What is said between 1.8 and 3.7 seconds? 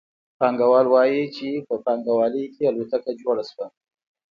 پانګوالي کې الوتکه جوړه شوه